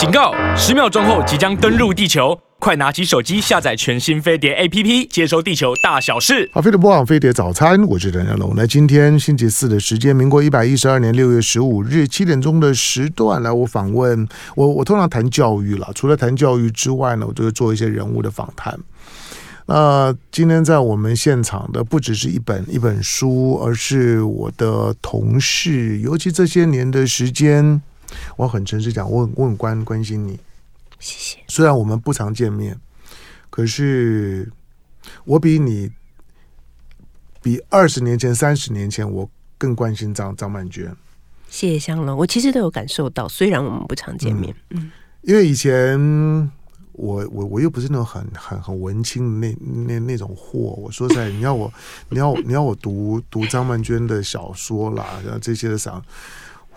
[0.00, 0.32] 警告！
[0.56, 6.48] 十秒钟后即将登陆地球，快拿起手机下载全新飞碟 APP，接收地球大小事。
[6.54, 8.54] 好，飞碟播放飞碟早餐，我是梁家龙。
[8.56, 14.26] 那今天星期四的时间，民国一百一十二年六月十五日七点钟的时段，来我访问
[14.56, 14.66] 我。
[14.66, 18.74] 我通常谈教育了，除了谈教育之外呢，我就会做一些人物的访谈。
[19.66, 27.82] 那今天在我们现场的不只是一本一本书，而是我的同事，尤其这些年的时间。
[28.36, 30.38] 我很诚实讲，我很我很关关心你，
[30.98, 31.38] 谢谢。
[31.48, 32.78] 虽然我们不常见面，
[33.48, 34.50] 可是
[35.24, 35.90] 我比你
[37.42, 40.94] 比二十年前、三十年前我更关心张张曼娟。
[41.48, 44.90] 谢谢香龙，我其实都有感受到，虽然我们不常见面，嗯，嗯，
[45.22, 45.98] 因为以前
[46.92, 50.74] 我我我又不是那种很很很文青的那那那种货。
[50.78, 51.72] 我说实在，你要我
[52.08, 56.00] 你要你要我读读张曼娟的小说啦，然后这些的啥。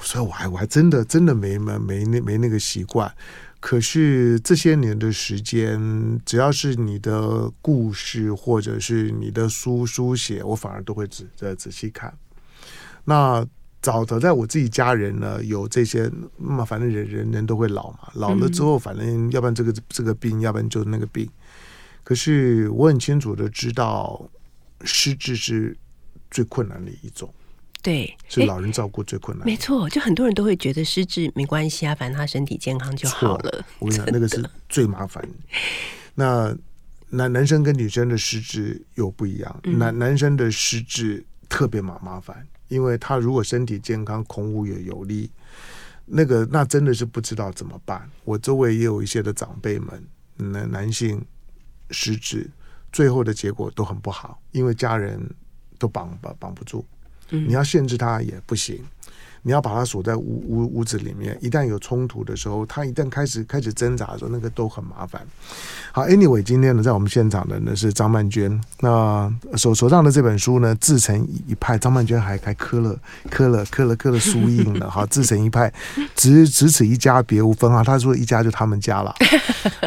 [0.04, 3.12] 所以我还我还真的真的没没没那没那个习惯，
[3.60, 12.14] 可是这些年的时间，只要是你的故事或者是你的书书写，我反而都会仔仔仔细看。
[13.06, 13.45] 那
[13.82, 21.30] 早早在我自己家人呢，有这些，那么反正人人人都会老嘛，老了之后，反正要不然这个这个病，要不然就那个病。
[22.04, 24.30] 可是我很清楚的知道，
[24.84, 25.78] 失智是
[26.30, 27.34] 最困难的一种。
[27.84, 29.45] 对，是老人照顾最困难。
[29.45, 33.66] 没错，就很多人都会觉得失智没关系啊，反正他身体健康就好了。
[33.78, 35.22] 我跟你讲，那个是最麻烦。
[36.16, 36.56] 那
[37.09, 45.30] 男男生跟女生的失智又不一样，嗯、男男生的失智特别麻麻烦，因为他如果身体健康、孔武也有力，
[46.06, 48.09] 那个那真的是不知道怎么办。
[48.23, 51.22] 我周围也有一些的长辈们，男男性
[51.92, 52.50] 失智，
[52.94, 55.20] 最后的结果都很不好，因为家人
[55.78, 56.86] 都绑绑绑不住。
[57.34, 58.80] 你要限制他也不行，
[59.42, 65.22] 你要把他锁在屋屋屋子里面，一旦有冲突的时候，他一旦开始开始挣扎的时候，那个都很麻烦。
[65.92, 72.98] 好，Anyway，今天呢，在我们现场的呢是张曼娟，那手手上的这本书呢自成一派，张曼娟还还刻了
[73.30, 75.71] 刻了刻了刻了书印了， 好，自成一派，
[76.15, 77.83] 只只此一家，别无分号。
[77.83, 79.14] 他说一家就他们家了。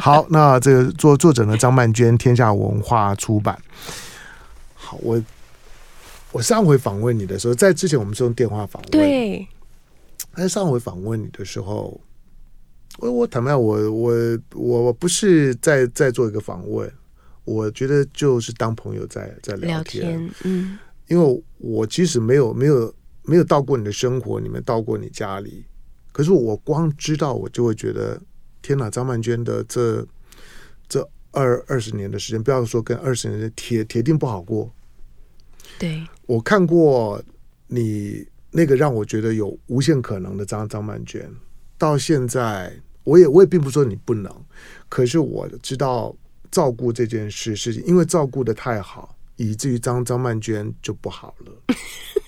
[0.01, 3.57] 好，那这个作作者呢，张曼娟，天下文化出版。
[4.75, 5.23] 好，我。
[6.37, 8.91] 我上回访问你的时候，在之前我们是用电话访问。
[8.91, 9.49] 对。
[10.35, 11.99] 在上回访问你的时候，
[12.99, 14.13] 我我坦白我我
[14.53, 16.93] 我我不是在在做一个访问，
[17.45, 20.31] 我觉得就是当朋友在在聊天。
[20.45, 20.79] 嗯。
[21.09, 25.65] 因为我即使没有没有没有到过你的生活，你们到过你家里，
[26.13, 28.21] 可是我光知道我就会觉得，
[28.61, 28.91] 天哪！
[28.91, 30.07] 张曼娟的这
[30.87, 34.71] 这二二十年的时间，不要说跟二十年的铁铁定不好过。
[35.79, 37.23] 对，我看过
[37.69, 41.31] 你那个让我觉得有无限可能的张张曼娟，
[41.79, 42.73] 到现在
[43.05, 44.33] 我也我也并不说你不能，
[44.89, 46.15] 可是我知道
[46.51, 51.53] 照顾这件事是因为照顾的太好，以至于张张曼娟就不好了。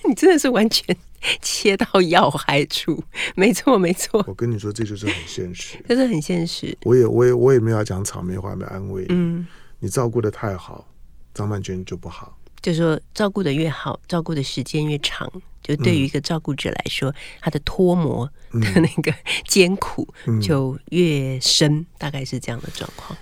[0.07, 0.95] 你真的是完全
[1.41, 3.03] 切到要害处，
[3.35, 4.23] 没错没错。
[4.27, 6.75] 我跟你说，这就是很现实， 这是很现实。
[6.83, 9.05] 我也我也我也没有要讲场面话，没安慰。
[9.09, 9.45] 嗯，
[9.79, 10.87] 你照顾的太好，
[11.33, 12.38] 张曼娟就不好。
[12.61, 15.31] 就是说，照顾的越好，照顾的时间越长，
[15.63, 19.13] 就对于一个照顾者来说，嗯、他的脱模的那个
[19.47, 20.07] 艰苦
[20.41, 23.17] 就越深，嗯、大概是这样的状况。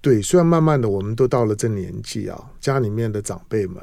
[0.00, 3.76] 对，虽然慢慢的我们都到了这年纪啊，家里面的长辈们，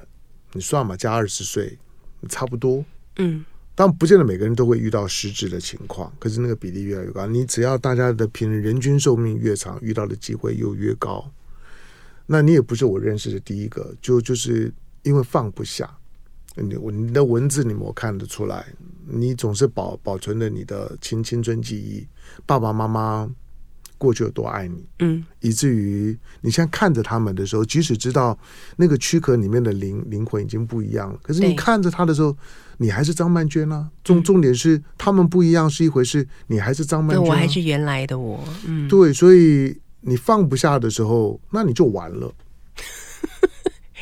[0.52, 1.78] 你算嘛，加二十岁，
[2.28, 2.84] 差不多。
[3.18, 7.26] 嗯，当然不见得每个人都会遇到失智的情况，可是那个比例越来越高。
[7.28, 11.32] 你只要大家的平均人均寿命越长，遇到的机会又越高，
[12.26, 14.74] 那你也不是我认识的第一个，就就是。
[15.08, 15.90] 因为放不下，
[16.56, 18.66] 你你的文字里面我看得出来，
[19.08, 22.06] 你总是保保存着你的青青春记忆，
[22.46, 23.30] 爸爸妈妈
[23.98, 28.38] 过去有多爱你，嗯，以至于你现在看着他们的时候，即使知道
[28.76, 32.36] 那个躯壳里面的灵灵魂已经不一样了，可是你看着他的时候，
[32.78, 33.90] 你还是张曼娟啊。
[34.04, 42.32] 重重点是他们不一样是一回事，你还是张曼娟啊，我还是原来的我，嗯，对，所以你放不下的时候，那你就完了。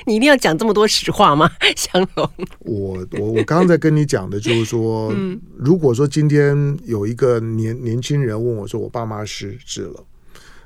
[0.06, 2.30] 你一定要讲这么多实话吗， 香龙？
[2.60, 10.04] 我我我刚刚在跟你讲的就是说，嗯、如果说今天有一个年年轻人问我说，我爸妈失智了，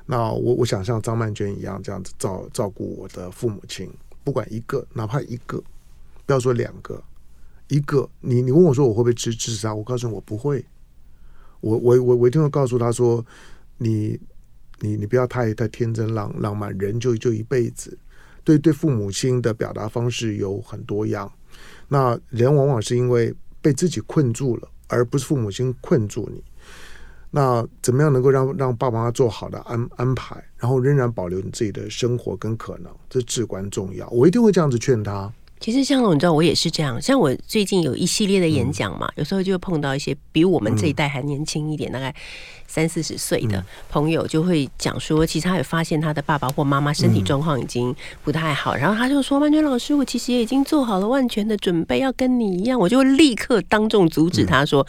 [0.06, 3.88] 那我我想像张曼娟一样这样子照照顾我的父母亲，
[4.24, 5.62] 不管一个，哪怕一个，
[6.26, 7.00] 不要说两个，
[7.68, 9.72] 一个，你你问我说我会不会支支持他？
[9.72, 10.64] 我告诉你我不会，
[11.60, 13.24] 我我我我一定会告诉他说，
[13.78, 14.18] 你
[14.80, 17.96] 你你不要太太天真浪浪漫，人就就一辈子。
[18.58, 21.30] 对对，父母亲的表达方式有很多样。
[21.88, 26.42] 那人往往是因为被自己困住了，而不是父母亲困住你。
[27.30, 34.08] 那怎么样能够让让爸爸妈妈做好的安安排，然后仍然保留你自己的生活跟可能，这至关重要。
[34.10, 35.32] 我一定会这样子劝他。
[35.60, 37.00] 其实像我，你知道，我也是这样。
[37.00, 42.14] 像我最近有一系列的演讲嘛，嗯、有时候就会碰到一些比我们这一代还年轻一点，嗯、大概
[42.66, 54.80] 三四十岁的朋友，就会讲说，其实他也发现他的爸爸或妈妈身体状况已经不太好，嗯、然后他就说：“万全老师，我其实也已经做好了万全的准备，要跟你一样。”我就立刻当众阻止他说：“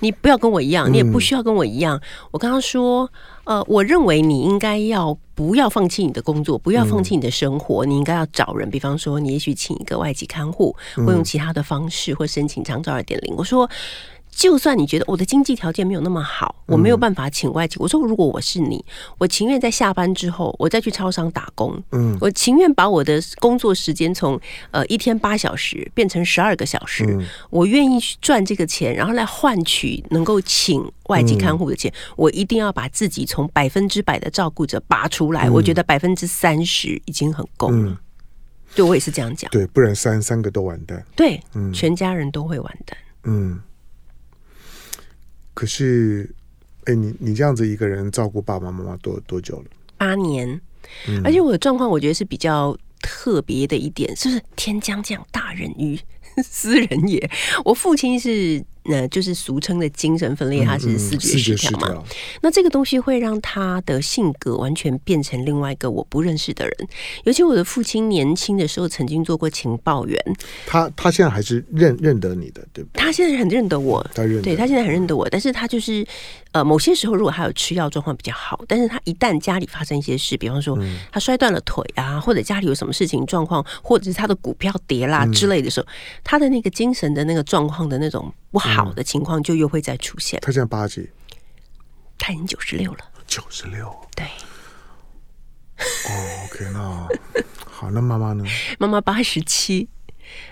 [0.00, 1.96] 你不要跟我一样，你也不需要跟我一样。
[1.96, 2.02] 嗯”
[2.32, 3.10] 我刚刚说。
[3.44, 13.34] 呃，我认为你应该要不要放弃你的工作，不要放弃你的生活，嗯、你应该要找人，比方说你也许请一个外籍看护，或用其他的方式，或申请长照二点零。
[13.36, 13.68] 我说。
[14.30, 17.76] 就算你觉得我的经济条件没有那么好，我没有办法请外籍。
[17.78, 18.82] 我说，如果我是你，
[19.18, 21.82] 我情愿在下班之后，我再去超商打工。
[21.92, 24.40] 嗯，我情愿把我的工作时间从
[24.70, 27.18] 呃一天八小时变成十二个小时。
[27.50, 31.92] 我愿意赚这个钱，然后来换取能够请外籍看护的钱。
[32.16, 35.50] 我一定要把自己从百分之百的照顾者拔出来。
[35.50, 37.98] 我觉得百分之三十已经很够了。
[38.74, 39.50] 对，我也是这样讲。
[39.50, 41.04] 对，不然三三个都完蛋。
[41.14, 41.42] 对，
[41.74, 42.96] 全家人都会完蛋。
[43.24, 43.60] 嗯。
[45.54, 46.30] 可是，
[46.84, 49.64] 哎，你你这样子一个人照顾爸爸妈妈多多久了？
[49.96, 50.60] 八年，
[51.08, 55.98] 嗯、而且我的状况，我觉得是比较特别的一点，是不是天将降大任于
[56.42, 57.30] 斯人也？
[57.64, 58.64] 我父亲是。
[58.84, 61.88] 那就是俗称的精神分裂，他是视觉失调嘛？
[61.90, 62.04] 嗯嗯、
[62.42, 66.88] 那这个东西会让他的性格完全变成另外一个我不认识的人。
[67.24, 70.18] 尤其我的父亲年轻的时候曾经做过情报员，
[70.66, 73.00] 他他现在还是认认得你的，对不对？
[73.00, 76.06] 他现在很认得我，他认得对他现在很认得我，但是他就是
[76.52, 80.78] 呃，某些时候如果他有吃药状况比较好，但是他一旦家里发生一些事，比方说
[81.12, 85.90] 他摔断了腿啊，或者家里有什么事情状况，或者是他的股票跌啦之类的时候，嗯、
[86.24, 88.32] 他的那个精神的那个状况的那种。
[88.52, 90.40] 不好的情况就又会再出现。
[90.42, 91.08] 他现在八几？
[92.18, 92.98] 他已经九十六了。
[93.28, 93.88] 九十六。
[94.16, 94.26] 对。
[95.78, 96.10] 哦
[96.46, 97.08] ，OK，那
[97.64, 98.44] 好，那妈妈呢？
[98.80, 99.88] 妈妈八十七。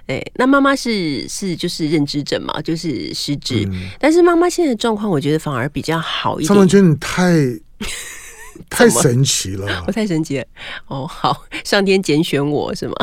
[0.07, 3.65] 哎，那妈妈是是就是认知症嘛，就是失智。
[3.71, 6.49] 嗯、但是妈妈现在的状况，我觉得反而比较好一点。
[6.49, 7.35] 他们觉得你太
[8.71, 10.45] 太神奇了，我太神奇了。
[10.87, 12.95] 哦，好，上天拣选我是吗？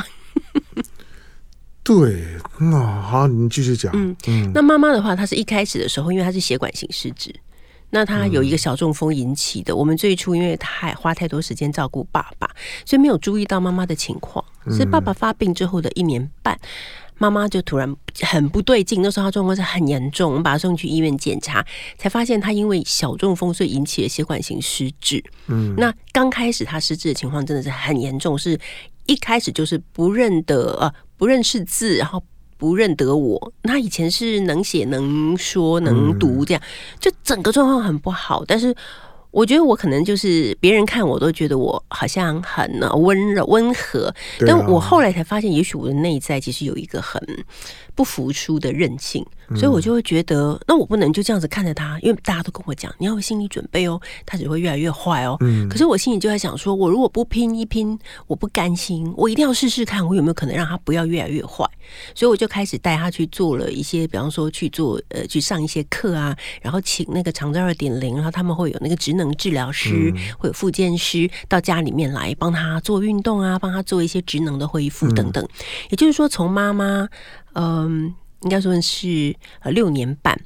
[1.83, 2.25] 对，
[2.59, 3.91] 那好，你继续讲。
[3.95, 7.33] 嗯嗯，那妈妈的话，她是一开始的时候，因为她是血管型失智，
[7.95, 9.73] 那他有一个小中风引起的。
[9.73, 12.45] 嗯、我们最初因为太花太多时间照顾爸爸，
[12.85, 14.43] 所以没有注意到妈妈的情况。
[14.67, 16.59] 所以爸爸发病之后的一年半，
[17.17, 19.01] 妈妈就突然很不对劲。
[19.01, 21.65] 那时候他状况是很严重，我们把他送去医院检查，
[21.97, 25.23] 才发现他因为小中风，所以引起了血管型失智。
[25.47, 28.59] 嗯，那刚开始他失智的情况真的是很严重，是
[29.05, 30.93] 一开始就是不认得呃。
[31.17, 32.21] 不认识字，然后
[32.57, 33.51] 不认得我。
[33.63, 36.61] 他以前是能写、能说、能读，这样
[36.99, 38.43] 就整个状况很不好。
[38.45, 38.75] 但是
[39.31, 44.13] 我觉得我可能就是别人看我都觉得我好像很温柔、温和，
[44.47, 47.21] 但我后来才发现，也许我的内在其实有一个很
[47.95, 49.25] 不服输的韧性。
[49.55, 55.37] 所以我就会觉得，那我不能就这样子看着他，因为大家都跟我讲，你要有心理准备哦，他只会越来越坏哦。
[55.41, 55.69] 嗯。
[55.69, 61.63] 可是我心里就在想说，我如果不拼一拼，我不甘心，我一定要试试看，我有没有可能让他不要越来越坏。
[62.15, 75.43] 所以我就开始带他去做了一些，比方说去做呃去上一些课啊，然后请那个长照二点零，然后他们会有那个职能治疗师，嗯、会有复健师到家里面来帮他做运动啊，帮他做一些职能的恢复等等。
[75.43, 75.49] 嗯、
[75.91, 77.07] 也就是说，从妈妈
[77.55, 78.13] 嗯。
[78.41, 80.39] 应该说是呃六年半，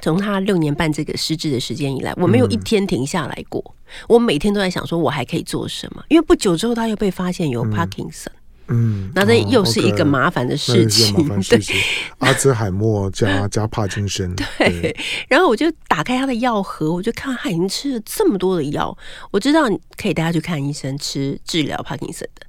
[0.00, 3.60] 从他六年半这个失智的时间以来，我没有一天停下来过。
[3.66, 6.04] 嗯、我每天都在想说，我还可以做什么？
[6.08, 8.32] 因为不久之后他又被发现有帕金森，
[8.68, 11.12] 嗯，那这又是一个麻烦的事情。
[11.24, 11.74] 麻烦事情，
[12.18, 14.32] 阿兹海默 加加帕金森。
[14.36, 14.44] 对，
[14.80, 14.96] 对
[15.26, 18.96] 然后我就打开他的药盒，我就看他已经吃了这么多的药，
[19.32, 19.62] 我知道
[19.96, 22.46] 可以带他去看医生，吃治疗帕金森的。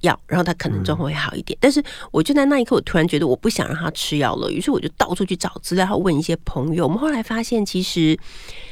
[0.00, 1.56] 药，然后他可能状况会好一点。
[1.56, 6.84] 嗯、但是我就在那一刻，我突然觉得我不想让他吃药了，于是我就到处去找资料，问一些朋友。
[6.84, 8.18] 我们后来发现，其实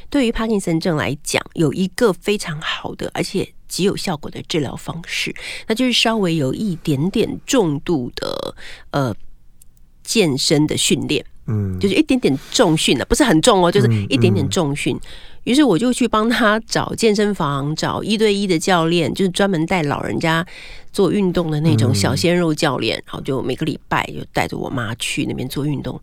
[0.09, 5.35] 对于帕金森症来讲，有一个非常好的而且极有效果的治疗方式，
[5.67, 8.55] 那就是稍微有一点点重度的
[8.91, 9.15] 呃
[10.03, 14.95] 健身的训练，嗯，就是一点点重训的，不是很重哦，就是一点点重训。
[14.95, 15.01] 嗯嗯
[15.43, 20.45] 于是我就去帮他找健身房，找一对一的教练，就是专门带老人家
[20.91, 22.95] 做运动的那种小鲜肉教练。
[23.05, 25.99] 然后就每个礼拜就带着我妈去那边做运动。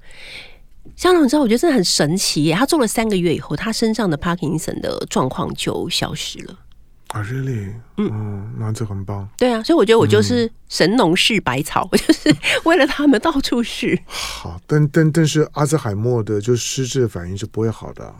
[0.95, 2.55] 香港，你知道，我觉得真的很神奇耶。
[2.55, 6.57] 他做了三个月以后，他身上的帕金森的状况就消失了。
[7.09, 7.73] 啊，really？
[7.99, 9.28] 嗯，那这很棒。
[9.37, 13.99] 对啊，所以我觉得我就是神农氏百草， 我就是为了他们到处试。
[14.07, 18.14] 好，但但但是阿兹海默的就失智的反应是不会好的。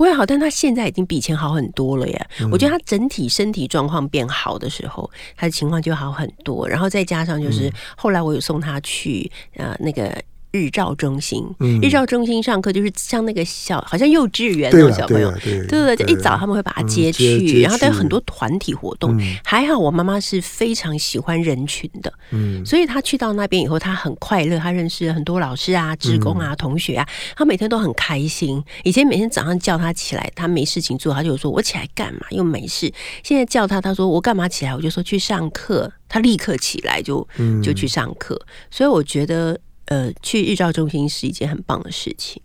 [0.00, 2.26] 不会好，但他现在已经比以前好很多了耶。
[2.40, 6.66] 嗯、我觉得他整体身体状况变好的时候，他的情况就好很多。
[6.66, 10.10] 然后再加上就是后来我有送他去呃那个。
[10.52, 11.44] 日照中心，
[11.82, 19.16] 日照中心上课就是像那个小，好像幼稚园那种小朋友，对对对，就一早他们会把他接去，然后他有很多团体活动。
[19.44, 28.62] 还好我妈妈是非常喜欢人群的，嗯，所以他去到那边以后，他很快乐，他认识了很多老师啊、职工啊、同学啊，他每天都很开心。
[28.82, 32.20] 以前每天早上叫他起来，他没事情做，他就说：“我起来干嘛？
[32.30, 32.92] 又没事。”
[33.22, 37.26] 现在叫他，他说：“我干嘛起来？”我就说：“去上课。”他立刻起来就
[37.62, 38.40] 就去上课。
[38.70, 39.58] 所以我觉得。
[39.90, 42.40] 呃，去日照中心是一件很棒的事情。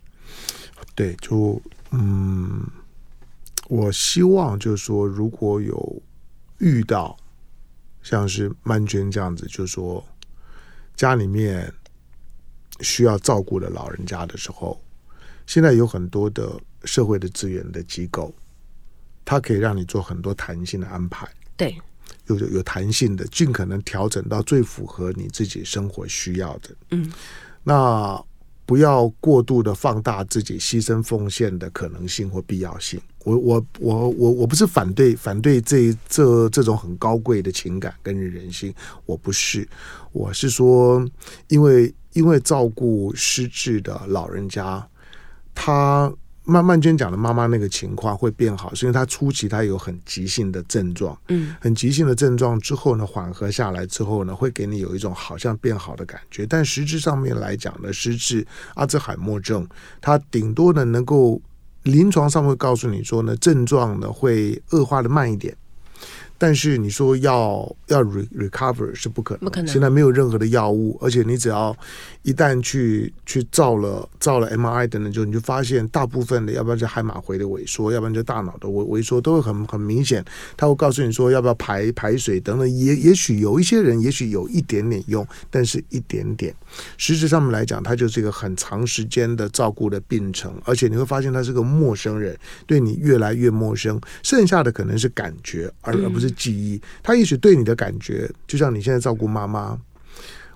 [0.96, 1.62] 对，就
[1.92, 2.68] 嗯，
[3.68, 6.02] 我希望就是说，如果有
[6.58, 7.16] 遇到
[8.02, 10.04] 像是曼娟这样子，就是说
[10.96, 11.72] 家里面
[12.80, 14.82] 需要照顾的老人家的时候，
[15.46, 16.50] 现在有很多的
[16.82, 18.34] 社会的资源的机构，
[19.24, 21.28] 它可以让你做很多弹性的安排。
[21.56, 21.80] 对，
[22.26, 26.70] 有有弹性的，尽可能调整到最符合你自己生活需要的。
[26.90, 27.12] 嗯。
[27.62, 28.22] 那
[28.64, 33.00] 不要过度的放大自己牺牲奉献的可能性或必要性。
[33.24, 39.68] 我我我我我不是反对反对这这这种很高贵的情感跟人性，我不是，
[40.12, 41.04] 我是说，
[41.48, 44.88] 因为因为照顾失智的老人家，
[45.54, 46.12] 他。
[46.48, 56.46] 曼曼娟讲的妈妈那个情况会变好，是因为她初期她有很急性的症状，嗯，很急性的症状之后呢，缓和下来之后呢，会给你有一种好像变好的感觉。
[56.46, 59.66] 但实质上面来讲呢，实质阿兹海默症，
[60.00, 61.42] 它顶多呢能够
[61.82, 65.56] 临床上会告诉你说呢，症状呢会恶化的慢一点。
[66.38, 69.66] 但是你说要要 re recover 是不可能，不可能。
[69.66, 71.76] 现在没有任何的药物，而且你只要
[72.22, 80.22] 一旦去去照了照了 MRI 等等，就你就发现大部分的，要不然就海马回的萎缩，要不然就大脑的萎萎缩，都会很很明显。
[80.56, 86.54] 他会告诉你说要不要排排水等等，也也许有一些人也许有一点点用，但是一点点。
[86.98, 93.98] 实质上面来讲，它就是一个很长时间的照顾的病程，而且你会发现他是个陌生人，对你越来越陌生。
[94.22, 96.25] 剩下的可能是感觉，而而不是。
[96.30, 99.78] 记忆，他也许对你的感觉，就像你现在照顾妈妈，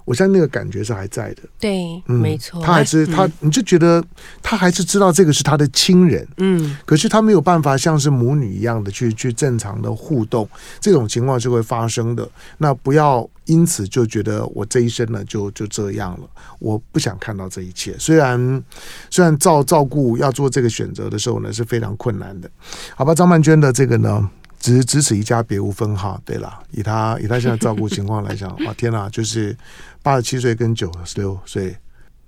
[0.04, 1.42] 我相信那个感觉是还在的。
[1.58, 4.02] 对，嗯、没错，他还是他，嗯、你就觉得
[4.42, 10.48] 他还是知道这个是他的亲人，嗯，可是他没有办法像是母女一样的去去正常的互动，
[10.80, 12.28] 这种情况是会发生的。
[12.58, 17.94] 那不要因此就觉得我这一生呢就就这样了，我不想看到这一切。
[17.98, 18.64] 虽然
[19.10, 22.50] 虽然照照顾要做这个选择的时候呢是非常困难的，
[22.96, 23.14] 好吧？
[23.14, 24.28] 张曼娟的这个呢。
[24.60, 26.20] 只只此一家，别无分号。
[26.24, 29.56] 对了，以他以他现在照顾情况来讲，哇，天哪，就是
[30.02, 31.76] 八十七岁跟九十六岁，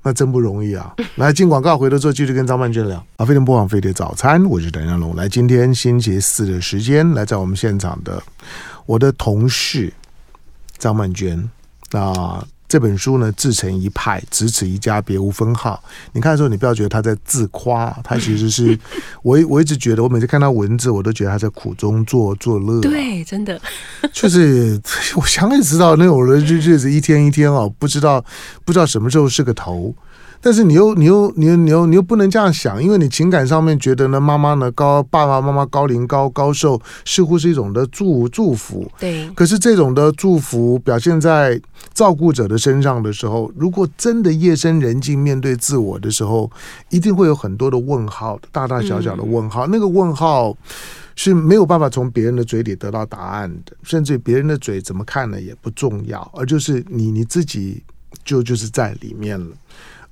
[0.02, 0.92] 那真不容易啊！
[1.16, 2.96] 来进广告，回头之后继续跟张曼娟聊。
[3.18, 5.14] 啊，飞碟播放飞碟早餐，我是邓家龙。
[5.14, 8.20] 来，今天星期四的时间，来在我们现场的
[8.86, 9.92] 我的同事
[10.78, 11.48] 张曼娟，
[11.90, 12.44] 那。
[12.72, 15.78] 这本书呢，自成一派，只此一家，别无分号。
[16.14, 18.78] 你看的时候，你不要觉得他在自夸，他其实是
[19.22, 22.80] 我我一直觉得，我每次看到文字，我都觉得他在苦中作作乐。
[22.80, 23.60] 对，真的，
[24.10, 24.80] 就是
[25.16, 28.24] 我想也知道那种人日日子一天一天哦，不知道
[28.64, 29.94] 不知道什么时候是个头。
[30.42, 38.90] 但是你又你又你又你又你又不能这样想，因为你情感上面觉得呢，妈妈呢高爸爸妈妈高龄高高寿，似乎是一种的祝祝福。
[38.98, 39.30] 对。
[39.30, 41.60] 可是这种的祝福表现在
[41.94, 46.50] 照顾者的身上的时候，如果真的夜深人静面对自我的时候，
[46.90, 49.68] 一定会有很多的问号，大大小小的问号。
[49.68, 50.56] 嗯、那个问号
[51.14, 57.80] 是没有办法从别人的嘴里得到答案的，甚至别人的嘴怎么看呢也不重要，而就是你你自己
[58.24, 59.46] 就就是在里面了。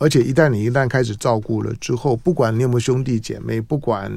[0.01, 4.11] 而且一旦你一旦开始照顾了之后，不管你有没有兄弟姐妹，不管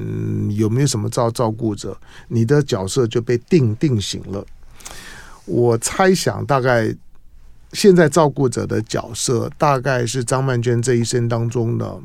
[0.56, 1.94] 有没有什么照照顾者，
[2.28, 4.42] 你的角色就被定定型了。
[5.44, 6.90] 我猜想，大概
[7.74, 12.00] 现在照顾者的角色，大概是张曼娟这一生当中的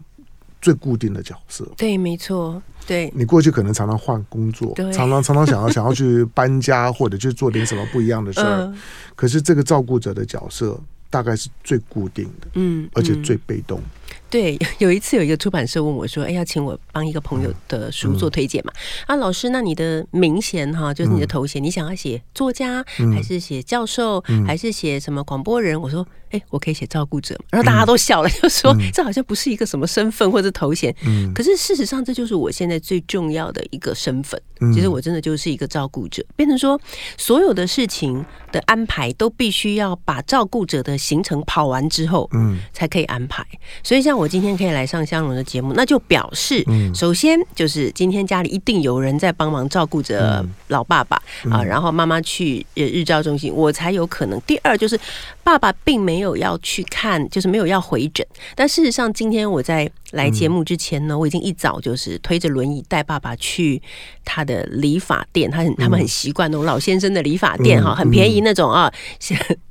[0.61, 1.65] 最固定的角色。
[1.77, 2.61] 对，没错。
[2.85, 8.57] 对，你过去可能常常换工作，常常常常想要想要去搬家，或者去做点什么不一样的事儿。
[8.57, 8.75] 呃、
[9.15, 10.77] 可是这个照顾者的角色。
[11.09, 13.81] 大概是最固定的，嗯，而且最被动。
[14.29, 18.71] 对， 有一次有一个出版社问我说：“哎，要请我帮一个朋友的书做推荐嘛？”
[19.07, 25.79] 啊，老师，那你的名衔哈，就是你的头衔，你想要写作家，还是写教授，还是写什么广播人？
[25.81, 34.39] 我说：“哎，我可以写照顾者。”然后大家都笑了，就说：“这好像不是一个什么身份或者头衔。”嗯，可是事实上，这就是我现在最重要的一个身份。
[34.73, 36.79] 其实我真的就是一个照顾者，变成说
[37.17, 43.45] 所有的事情的安排都必须要把照顾者的行程跑完之后，嗯，才可以安排。
[43.83, 44.19] 所以像。
[44.19, 46.61] 我今天可以来上香蓉的节目，那就表示，
[46.93, 51.15] 首先就是今天家里一定有人在帮忙照顾着老爸爸
[51.49, 54.37] 啊，然后妈妈去日照中心，我才有可能。
[54.41, 54.99] 第二就是
[55.41, 63.81] 爸爸并没有要去看，就是没有要回诊，但事实上今天我在来节目之前呢，我已经一早就是推着轮椅带爸爸去
[64.25, 68.91] 他的理发店，他很他们很习惯那种老先生的理发店哈，很便宜那种啊。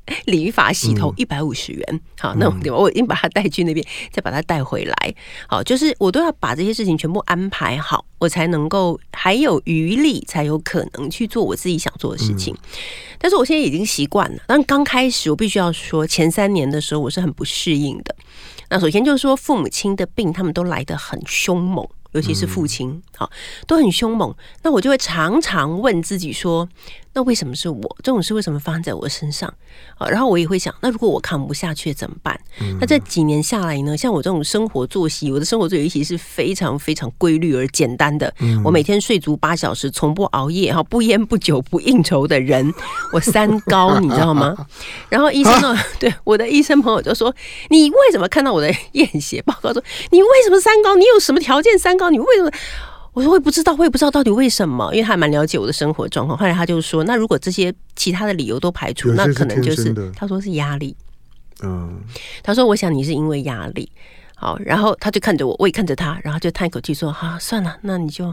[0.27, 5.15] 理发洗头一百五十元，好，那我我已经把他带去那边，再把他带回来，
[5.47, 12.57] 好，就是我都要把这些事情全部安排好，我才能够还有余力，才有可能去做我自己想做的事情。
[13.19, 18.15] 但是我现在已经习惯了，但刚开始我必须要说，前三年的时候我是很不适应的。
[18.71, 21.87] 那首先就是说，父母亲的病他们都来得很凶猛。
[22.13, 23.31] 尤其是父亲，好，
[23.67, 24.35] 都很凶猛。
[24.63, 26.67] 那我就会常常问自己说：
[27.19, 27.97] 那为什么是我？
[28.01, 29.53] 这种事为什么发生在我身上？
[29.97, 32.41] 啊，然后我也会想，那如果我扛不下去怎么办？
[32.79, 33.97] 那这几年下来呢？
[33.97, 38.33] 像我这种生活作息，我的生活作息是非常非常规律而简单的。
[38.63, 42.73] 我每天睡足八小时，从不熬夜，哈，不烟不酒不应酬的人。
[43.13, 44.55] 我三高，你知道吗？
[45.09, 47.35] 然后医生呢，对我的医生朋友就说：
[47.71, 50.95] 你为什么看到我的验血报告说你为什么三高？
[50.95, 51.97] 你有什么条件三？
[51.97, 52.53] 高你为什么？
[53.19, 56.39] 我说我也不知道，我也不知道到底为什么，因为他还蛮了解我的生活状况。
[56.39, 60.95] 后来他就说，那如果这些其他的理由都排除，那可能就是他说是压力。
[61.65, 62.01] 嗯，
[62.45, 63.91] 他说我想你是因为压力。
[64.37, 68.33] 好，然后他就看着我，我也看着他，然后就叹一口气说：“哈、啊，算了，那你就。”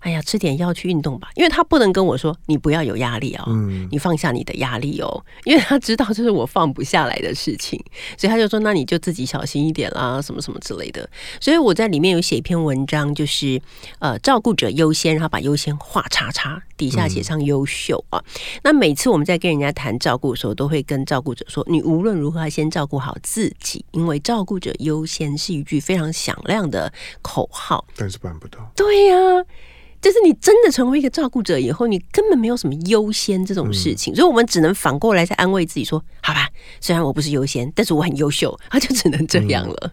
[0.00, 7.82] 哎呀，吃点药去运动吧，因为他不能跟我说你不要有压力哦，嗯，你放下你的压力哦， 因为他知道这是我放不下来的事情，
[8.16, 11.08] 所以他就说那你就自己小心一点啦，什么什么之类的。
[11.40, 13.60] 所以我在里面有写一篇文章，就是
[13.98, 18.22] 呃照顾者优先，然后把优先画叉叉，底下写上优秀啊。
[18.62, 28.58] 那每次我们在跟人家谈照顾的时候，都会跟照顾者说，你无论如何要先照顾好自己，因为照顾者优先是一句非常响亮的口号，但是办不到。
[28.76, 29.16] 对呀。
[30.00, 36.48] 就是你真的成为一个照顾者以后，你根本没有什么优先这种事情，所以我们只能反过来再安慰自己说：“好吧，
[36.80, 39.92] 虽然我不是优先，但是我很优秀。”他就只能这样了。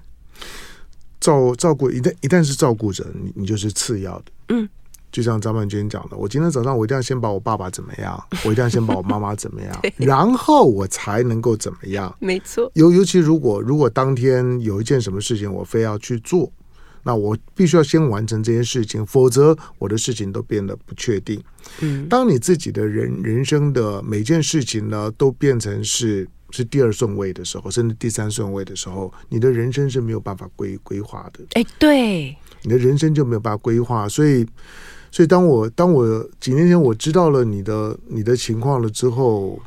[1.20, 4.26] 照照顾一旦一旦是照顾者，你你就是次要的。
[4.50, 4.70] 嗯，
[5.12, 12.16] 就像张曼娟讲的，我今天早上我一定要先把我爸爸怎么样， 我一定要先把我妈妈怎么样，然后我才能够怎么样。
[12.20, 12.70] 没错。
[12.76, 16.52] 尤尤其如果如果当天有一件什么事情，我非要去做。
[17.08, 21.40] 那我必须要先完成这件事情，否则我的事情都变得不确定。
[21.82, 31.46] 嗯，当你自己的人人生的每件事情呢，都变成是是第二顺位的时候，甚至第三顺位的时候，你的人生是没有办法规规划的。
[31.54, 34.10] 哎，对，你的人生就没有办法规划。
[34.10, 34.44] 所以，
[35.12, 39.62] 所以当我当我几年前我知道了你的你的情况了之后。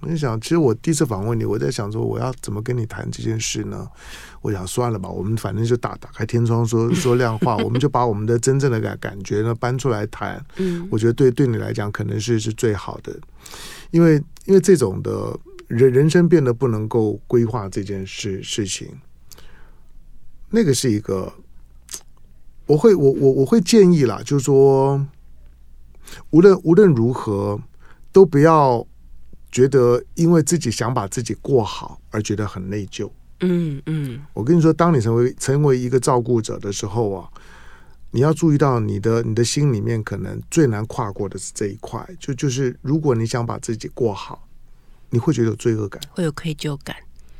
[0.00, 3.88] 我就想，其实我第一次访问你，我在想说，我要怎么跟你谈这件事呢？
[4.40, 10.44] 我想算了吧，我们反正就打打开天窗说说亮话，我们就把我们的真正的感感觉呢搬出来谈。
[10.56, 13.16] 嗯，我觉得对对你来讲可能是是最好的，
[13.90, 18.88] 因为因为这种的人人生变得不能够规划这件事事情，
[20.50, 21.32] 那个是一个，
[22.66, 25.06] 我会我我我会建议啦，就是说，
[26.30, 27.60] 无论无论如何
[28.10, 28.84] 都不要。
[29.52, 33.08] 觉得因为自己想把自己过好而觉得很内疚。
[33.44, 37.28] 嗯嗯，我跟你说，当你成为成为一个照顾者的时候啊，
[38.12, 44.48] 你要注意到你的你的心里面可能最难跨过的是这一块，就就是如果你想把自己过好，
[45.10, 46.94] 你会觉得有罪恶感，会有愧疚感，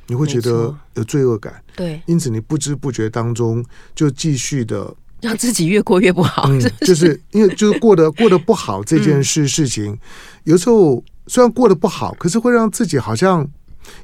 [0.09, 1.63] 你会觉得有罪恶感。
[1.77, 6.87] 对，因此你不知不觉当中就继续的让自己越过越不好，是不是？
[6.87, 9.97] 就是因为就是过得过得不好这件事事情，
[10.43, 11.03] 有时候。
[11.27, 13.49] 虽然过得不好，可是会让自己好像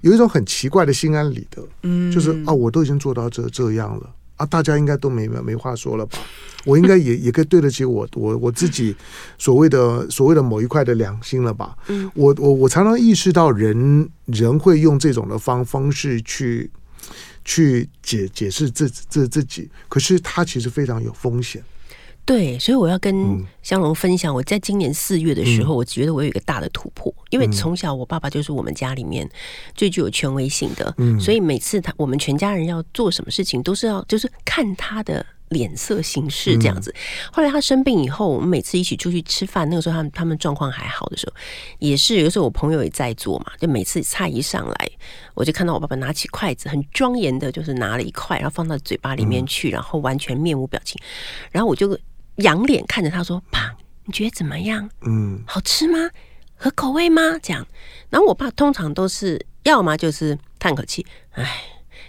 [0.03, 1.63] 有一种很奇怪的心安理得。
[1.83, 6.19] 嗯，就是啊，我都已经做到这这样了啊，大家应该都没没话说了吧？
[6.65, 8.95] 我应该也也可以对得起我我我自己
[9.39, 11.77] 所谓的所谓的某一块的良心了吧？
[11.89, 16.71] 嗯，我我我常常意识到人人会用这种的方方式去
[17.45, 21.63] 去解解释自自自己，可是他其实非常有风险。
[22.29, 29.27] 对，所以我要跟香龙分享，我在今年四月的时候，我觉得我有一个大的突破，因为从小我爸爸就是我们家里面
[29.75, 36.95] 最具有权威性的，所以每次他我们全家人要做什么事情，都是要就是看他的脸色行事这样子。
[37.33, 41.33] 后来他生病以后，我们每次一起出去吃饭，那个时候他们他们状况还好的时候，
[41.79, 44.91] 也是有时候我朋友也在做嘛，就每次菜一上来，
[45.33, 51.01] 我就看到我爸爸拿起筷子，很庄严的，就是拿了一块，然后放到嘴巴里面去，然后完全面无表情，
[51.51, 51.99] 然后我就。
[52.39, 53.75] 仰脸看着他说：“爸，
[54.05, 54.91] 你觉得怎么样？
[55.07, 56.11] 嗯，好吃吗？
[56.57, 57.39] 合口味吗？
[57.43, 57.67] 这样。
[58.11, 61.63] 然后我爸通常都是要么就是叹口气，哎，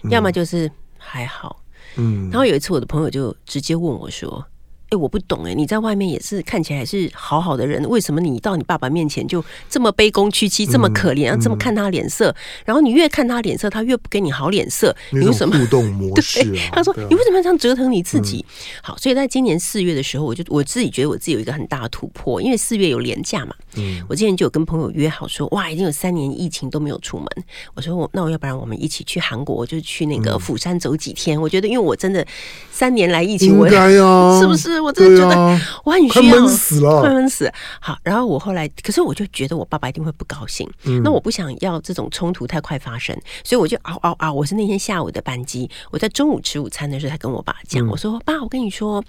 [0.10, 1.64] 要么就是还好。
[1.96, 4.46] 嗯，然后有一次我的朋友就直接问我说。
[4.90, 12.36] 哎，我不懂哎，你在外面也是看起来还是好好的人，为什么你到你爸爸面前就这么卑躬屈膝，这么可怜，然后这么看他脸色？
[12.66, 14.96] 然后你越看他脸色，他越不给你好脸色。
[15.12, 16.40] 你为什么互动模式？
[16.72, 18.44] 他说：“你为什么要这样折腾你自己？”
[18.82, 23.54] 好，所以在今年四月的时候，我就我自己觉得我自己有一个很大的突破，因为四月有廉价嘛。
[23.76, 27.28] 嗯，我之前就有跟朋友约好说，哇，已经有三年疫情都没有出门。
[27.76, 31.40] 我说我那我要不然我们一起去韩国，就去那个釜山走几天。
[31.40, 32.26] 我觉得因为我真的
[32.72, 34.79] 三年来疫情，我应该啊， 是不是？
[34.80, 35.60] 我真的觉得。
[35.84, 37.52] 我很需要，快闷死了，快闷死。
[37.80, 40.70] 好，然后我后来，可是我就觉得我爸爸一定会不高兴。
[40.84, 44.34] 嗯，那我不想要这种冲突太快发生，所以我就嗷嗷嗷。
[44.34, 49.04] 我是那天下午的班机，我在中午吃午餐的时候，才跟我爸讲，嗯、我说：“爸，我跟你说，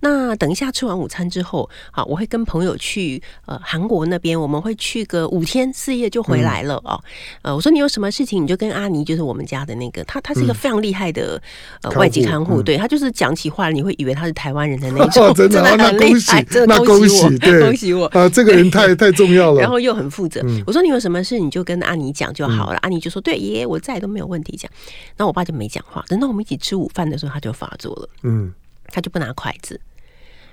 [0.00, 7.00] 那等一下吃完午餐之后，好，我会跟朋友去呃韩国那边，我们会去个五天四夜就回来了哦。
[7.42, 11.36] 呃，我说你有什么事情，你就跟阿尼，就是我们家的那个，他他是一个非常厉害的、
[11.82, 15.76] 嗯、呃外籍看护，嗯、对他就是讲起话你会以为他是台湾人的那种，真的。
[15.76, 16.32] 那恭喜，
[16.66, 18.28] 那恭喜， 对，恭喜我啊！
[18.28, 20.40] 这个人太太重要了，然后又很负责。
[20.66, 22.78] 我说你有什么事，你就跟阿尼讲就好了。
[22.82, 24.70] 阿尼就说：“对，爷爷我在都没有问题。”讲，
[25.16, 26.04] 那我爸就没讲话。
[26.08, 28.08] 等到我们一起吃午饭的时候，他就发作了。
[28.22, 28.52] 嗯，
[28.92, 29.80] 他就不拿筷子，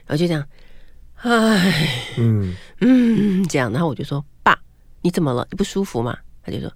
[0.05, 0.43] 然后就这样，
[1.21, 3.71] 唉，嗯嗯，这样。
[3.71, 4.57] 然后我就说：“爸，
[5.01, 5.47] 你怎么了？
[5.51, 6.71] 你不舒服吗？”他就说：“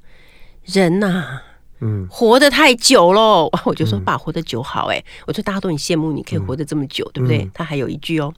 [0.66, 1.42] 人呐。”
[1.80, 7.50] 嗯，活得太久了， 我就说爸，活得久好哎，我说大家都很羡慕你可以活得这么久，对不对？
[7.54, 8.34] 他还有一句哦，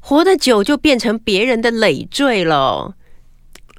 [0.00, 2.94] 活得久就变成别人的累赘了，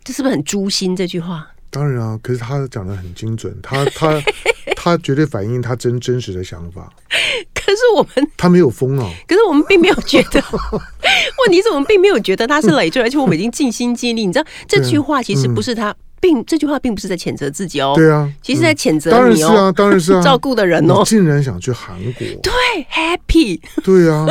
[0.03, 0.95] 这是不是很诛心？
[0.95, 1.49] 这句话？
[1.69, 4.19] 当然啊，可是他讲的很精准，他他
[4.75, 6.91] 他绝对反映他真真实的想法。
[7.53, 10.41] 可是我们他没有疯啊，可是我们并没有觉得，
[11.45, 14.25] 问题是我们并没有觉得他是累赘，而且我们已经尽心尽力。
[14.25, 15.95] 你知道这句话其实不是他。
[16.21, 22.51] 并这句话并不是在谴责自己哦，对啊，其实在谴责你哦，当然是啊，当然是啊， 照顾的人哦，竟然想去韩国， 对
[22.91, 24.27] ，happy，对啊，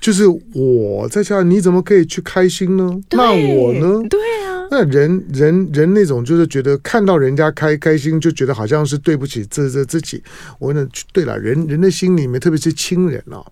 [0.00, 2.90] 就是我在家，你怎么可以去开心呢？
[3.10, 4.02] 那我呢？
[4.08, 10.22] 对啊，那人人人那种就是觉得看到人家开开心，就觉得好像是对不起自己。
[10.58, 13.44] 我呢，对了，人人的心里面，特别是亲人啊。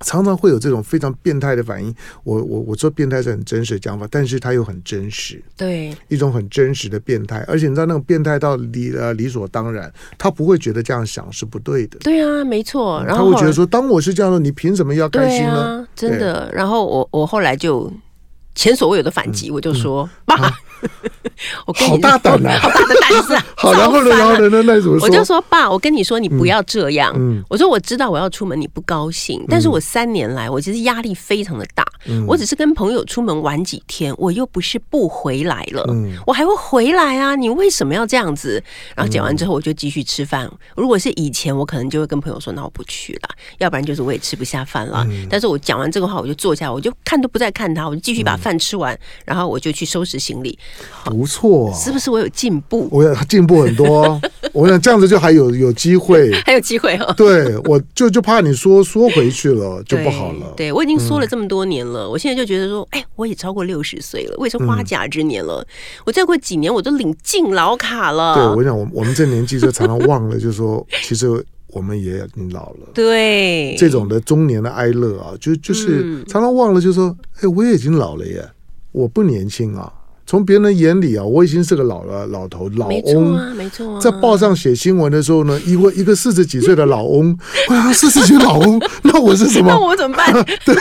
[0.00, 15.60] 常常会有这种非常变态的反应，我我我说变态是很真实的讲法，但是他又很真实，对，一种很真实的变态，而且你知道那种变态到理呃理所当然，他不会觉得这样想是不对的，对啊，没错，然后他会觉得说，当我是这样的，你凭什么要开心呢？
[15.60, 17.92] 啊、真的，然后我我后来就。
[18.52, 20.06] 前所未有的反击，我就说
[21.80, 23.46] 你好大胆啊， 好大的胆子啊！
[23.56, 25.00] 好，然后呢，然后呢，那那怎么说？
[25.06, 27.14] 我就说爸，我跟你说，你不要这样。
[27.48, 31.84] 我说我知道我要出门你不高兴，但是我三年来我其实压力非常的大。
[32.26, 35.84] 我只是跟朋友出门玩几天，我又不是不回来了，
[36.26, 37.34] 我还会回来啊！
[37.34, 38.62] 你为什么要这样子？
[38.94, 40.50] 然后讲完之后，我就继续吃饭。
[40.76, 45.06] 如果是以前，我可能就会跟朋友说，那我不去了，要不然就是我也吃不下饭了。
[45.30, 48.50] 但是我讲完这个话，我就坐下，我就看都不再看他，我就继续把饭。
[48.50, 50.58] 饭吃完，然后我就去收拾行李。
[51.04, 52.88] 不错，是不是我有进步？
[52.90, 54.20] 我想进步很多。
[54.52, 57.14] 我想这样子就还有有机会，还有机会哦。
[57.16, 60.52] 对，我就就怕你说说回去了就不好了。
[60.56, 65.62] 对，我已经说了这么多年了，嗯、我现在就觉得说，哎，我也超过六十岁了，我也是花甲之年了。
[65.62, 65.66] 嗯、
[66.06, 68.34] 我再过几年，我都领敬老卡了。
[68.34, 71.44] 对，我想，我我们这年纪就常常忘了，就是说， 其实。
[71.72, 78.44] 我们也已经老了，对这种的中年的哀乐啊，就就是常常忘了，就说，哎，我也已经老了耶，
[78.90, 79.88] 我不年轻啊。
[80.30, 84.00] 从别人眼里啊，我已经是个老了老头老翁，啊，没错啊。
[84.00, 89.66] 在报上写新闻的时候呢，一个一个四十几岁的老翁，啊，四十几岁老翁，那我是什么？
[89.74, 90.32] 那我怎么办？
[90.64, 90.76] 对。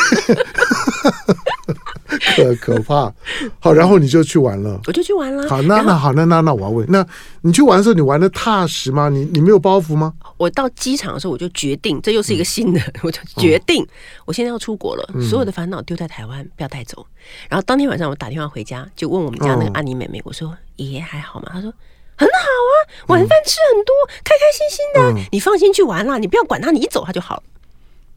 [2.36, 3.14] 可可怕，
[3.60, 5.48] 好，然后你就去玩了，我就去玩了。
[5.48, 7.06] 好，那那好，那那那我要问，那
[7.42, 9.10] 你去玩的时候，你玩的踏实吗？
[9.10, 10.14] 你你没有包袱吗？
[10.38, 13.86] 我到机场的时候，我就决定，这又是一个新的， 我就决定，
[14.26, 17.06] 我现在要出国了，所有的烦恼丢在台湾，不要带走。
[17.48, 21.50] 然后当天晚上，我打电话回家，就问我们家那个阿妮妹妹，我说爷爷还好吗？
[21.54, 21.72] 她说
[22.18, 22.76] 很好啊，
[23.08, 27.44] 晚饭吃很多，开开心心的，你放心去玩啦，你不要管他，你一走他就好了。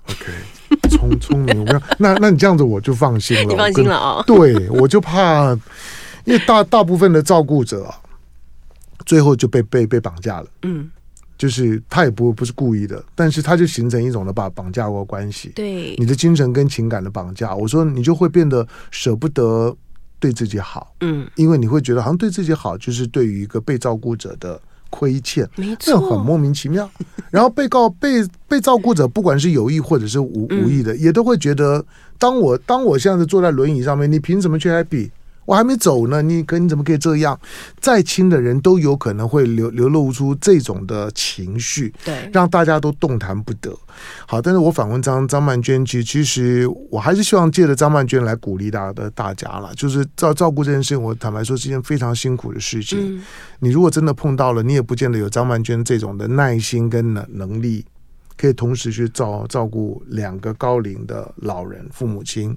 [0.08, 0.32] OK，
[0.90, 3.42] 聪聪明，我那那你这样子我就放心了。
[3.44, 4.22] 你放心了哦。
[4.26, 5.52] 对，我就怕，
[6.24, 7.94] 因为大大部分的照顾者啊，
[9.06, 10.46] 最后就被被被绑架了。
[10.62, 10.90] 嗯，
[11.36, 15.50] 就是他也不不是故意的，但是他就形成一种的把绑架过关系。
[15.54, 19.76] 对，你的精神跟情感的绑架，我说你就会变得舍不得
[20.18, 20.94] 对自己好。
[21.00, 24.60] 嗯，因为你会觉得好像对自己好，就是对于一个被照顾者的。
[24.92, 26.88] 亏欠，没错，这很莫名其妙。
[27.30, 31.82] 然后被告被被照顾者，不管是有意或者是无无意的，嗯、也都会觉得，
[32.18, 35.10] 当我当我现在坐在轮椅上面，你凭什么去 happy？
[35.44, 37.38] 我还没走呢，你可你怎么可以这样？
[37.80, 43.76] 再亲的人都有可能会流流露出这种的情绪，对，让大家都动弹不得。
[44.26, 53.16] 好，但是我反问张张曼娟，其实其实我还是希望借着张曼娟来鼓励大的大家了，就是照照顾这件事情，我坦白说是一件非常辛苦的事情。
[53.16, 53.22] 嗯、
[53.60, 57.84] 你如果真的碰到了，你也不见得有张曼娟这种的耐心跟能能力，
[58.36, 62.56] 可以同时去照照顾两个高龄的老人父母亲。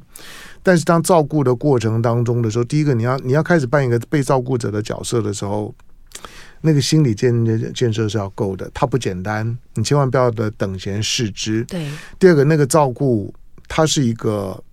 [0.64, 5.74] 但是当照顾的过程当中的时候，第一个你要你要开始扮演一个被照顾者的角色的时候，
[6.62, 11.64] 那个心理建建设是要够的，它不简单，你千万不要的等闲视之。
[11.66, 11.92] 对。
[12.18, 13.32] 第二个，那个照顾
[13.68, 14.64] 它是一个，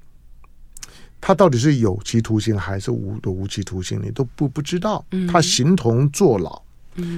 [1.20, 5.04] 它到底是有期徒刑还是无的无期徒刑，你都不不知道。
[5.30, 6.62] 它形同坐牢，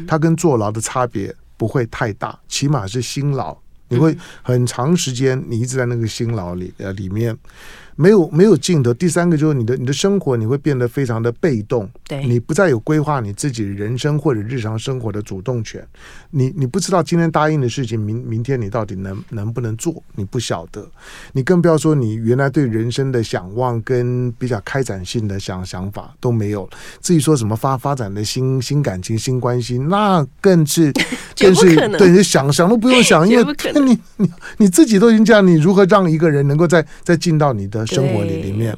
[0.09, 3.57] 它跟坐牢的差别不会太大，起码是心牢，
[3.95, 7.37] 你会很长时间你一直在那个辛劳里呃里面。
[7.97, 8.93] 没有没有尽头。
[8.95, 15.87] 第三个就是你的你的生活，你会变得非常的被动，对，你不再有规划你自己人生或者日常生活的主动权。
[16.31, 20.85] 你你不知道今天答应的事情，明明天你到底能能不能做，你不晓得。
[21.33, 26.71] 你更不要说你原来对人生的想望跟比较开展性的想想法都没有了。
[27.01, 30.93] 至于说什么发发展的新新感情、新关系，那更是
[31.39, 33.55] 更是对你想想都不用想， 因为
[33.85, 37.84] 你你你自己都已经这样，你如何让一个人能够再再进到你的？
[37.87, 38.77] 生活里里面，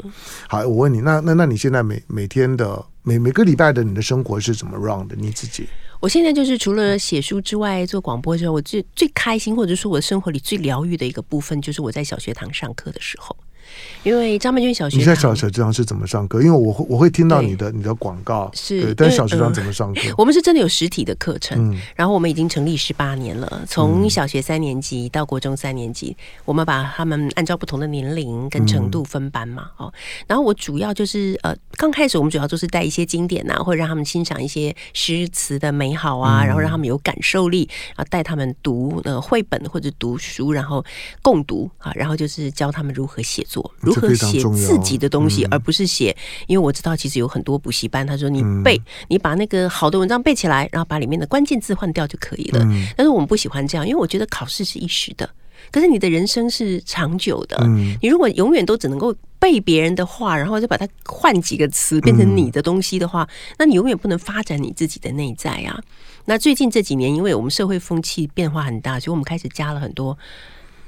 [0.48, 5.16] 好，我问你，那那那你现在每每天的每每个礼拜的你的生活是怎么 run 的？
[5.16, 5.66] 你自己？
[6.00, 13.36] 我现在就是除了写书之外，做广播之外，我最最开心，或者说我生活里最疗愈的一个部分，就是我在小学堂上课的时候。
[14.02, 16.40] 因为张曼娟小学，你在小学堂是怎么上课？
[16.40, 20.00] 因为我会我会听到你的你的广告，是对，但是小学堂怎么上课？
[20.16, 29.92] 我们是真的有实体的课程，嗯、然后我们已经成立十八年了，从小学三年级到国中三年级，嗯、我们把他们按照不同的年龄跟程度分班嘛，哦、嗯，
[30.28, 40.84] 然后我主要就是呃，刚开始我们主要都是带一些经典啊，或者让他们欣赏一些诗词的美好啊，嗯、然后让他们有感受力，然后带他们读呃绘本或者读书，然后
[41.22, 44.40] 共读啊，然后就是教他们如何写作，如何写。
[44.56, 46.16] 自己的东西，而不是写。
[46.46, 52.60] 因为我知道，其实有很多补习班，他说你背，你把那个好的文章背起来，然后把里面的关键字换掉就可以了。
[52.96, 55.28] 但是我们不喜欢这样，因为我觉得考试是一时的，
[55.70, 57.56] 可是你的人生是长久的。
[58.00, 65.80] 你如果永远都只能够背别人的话，然后就把它换几个词变成你的东西的话，那你永远不能发展你自己的内在啊。
[66.26, 70.16] 那最近这几年，因为我们社会风气变化很大，所以我们开始加了很多。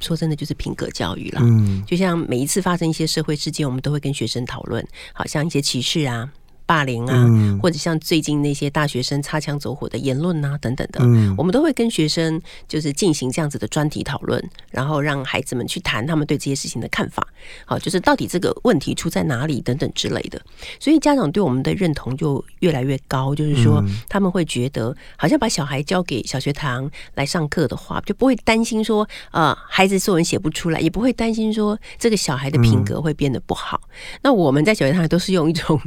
[0.01, 1.41] 说真的，就是品格教育了。
[1.43, 6.31] 嗯，就像每一次发生一些社会事件，我们都会跟学生讨论，好像一些歧视啊。
[6.69, 14.39] 霸凌啊，嗯、或者像最近那些大学生擦枪走火的言论啊，等等的，嗯、我们都会跟学生就是进行这样子的专题讨论，
[14.71, 17.27] 然后让孩子们去谈他们对这些事情的看法。
[17.65, 20.39] 好，就是到底这个问题出在哪里等等之类的。
[20.79, 33.81] 所以家长对我们的认同就越来越高，就是说他们会觉得，好像把小孩交给小学堂来上课的话，就不会担心说，呃，孩子作文写不出来，也不会担心说这个小孩的品格会变得不好。
[33.85, 35.81] 嗯、那我们在小学堂都是用一种。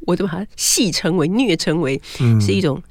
[0.00, 2.00] 我就把它戏称为、虐称为，
[2.40, 2.82] 是一种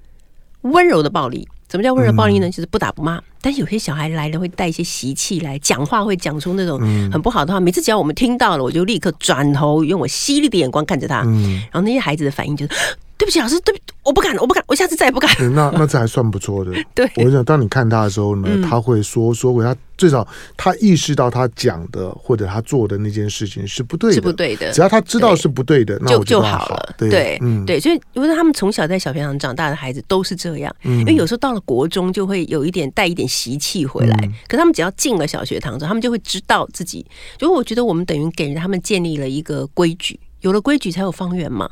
[0.61, 1.47] 温柔的暴力。
[1.69, 2.49] 什么叫温柔暴力呢？
[2.49, 3.21] 就是不打不骂。
[3.41, 6.79] 但是有些小孩来了会带一些习气来，讲话会讲出那种
[7.11, 7.59] 很不好的话。
[7.59, 11.17] 每次只要我们听到了，我就立刻转头用我犀利的眼光看着他。
[11.17, 12.73] 然后那些孩子的反应就是。
[13.17, 15.31] 对不起，老师，对不，我不敢，我不敢，我下次再也不敢。
[15.53, 16.71] 那那这还算不错的。
[16.93, 24.69] 对，我想当你看他的时候呢，嗯、他会说说过，他最少他意识到他讲的或者他做的那件事情是不对的，是不对的。
[24.73, 26.93] 只要他知道是不对的，对那就就好了。
[26.97, 37.05] 对，对，嗯、对，所以因为他们从小在小学堂长大的孩子都是这样，嗯、因为有时候到了国中就会有一点带一点习气回来，嗯、可他们只要进了小学堂之后，他们就会知道自己。
[37.37, 41.69] 就我觉得我们等于给他们建立了一个规矩，有了规矩才有方圆嘛。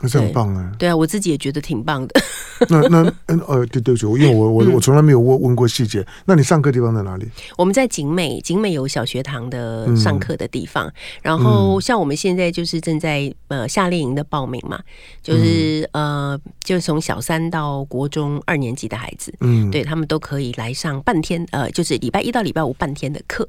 [0.00, 0.72] 那是很棒啊！
[0.78, 2.20] 对啊，我自己也觉得挺棒的。
[2.68, 6.04] 那那嗯呃，对对不起，因为我我我从来没有问问过细节。
[6.24, 7.28] 那你上课地方在哪里？
[7.56, 10.92] 我们在景美，景美有小学堂的上课的地方。
[11.22, 14.80] 然后像我们现在就是正在呃夏令营的报名嘛，
[15.22, 23.48] 就是呃就是从小三到国中二年级的孩子，嗯，对他们都可以来上半天，呃，就是礼拜一到礼拜五半天的课。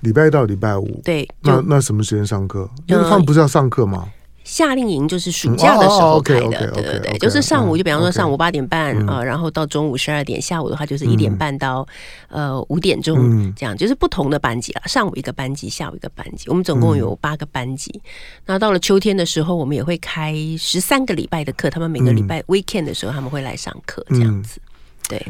[0.00, 1.28] 礼拜一到礼拜五，对。
[1.40, 2.68] 那那什么时间上课？
[2.86, 4.08] 因为他们不是要上课吗？
[4.48, 11.86] 夏令营就是暑假的时候开的，对对对，就是上午就比方说上午八点半啊，然后到中午十二点，下午的话就是一点半到
[12.28, 18.00] 呃五点钟这样，就是不同的班级了，上午一个班级，下午一个班级，我们总共有八个班级。
[18.46, 24.58] 那到了秋天的时候，我们也会开十三个礼拜的课，他们每个礼拜 weekend 的时候他们会来上课这样子。
[25.06, 25.26] 对，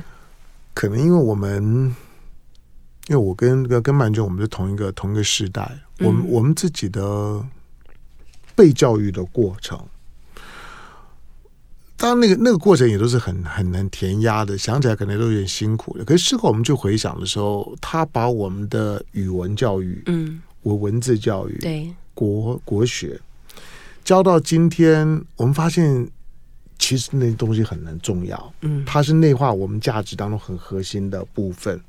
[0.74, 1.92] 可能因为我们，
[3.08, 7.44] 因为我跟跟曼娟我们是同一个同一个时代，我们我们自己的。
[8.58, 9.78] 被教育的过程，
[11.96, 16.04] 当然那个那个过程也都是很很很填鸭的，想起来可能都有点辛苦的。
[16.04, 23.20] 可是事后我们去回想的时候，他把我们的语文教育，嗯，文文字教育，对，国国学
[24.02, 26.08] 教到今天，我们发现
[26.80, 31.80] 其实那东西很难重要，嗯，它是内化我们价值当中很核心的部分，